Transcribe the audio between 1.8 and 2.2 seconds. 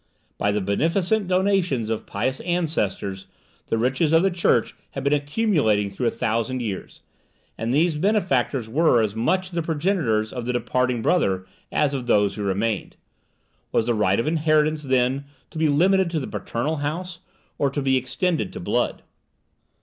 of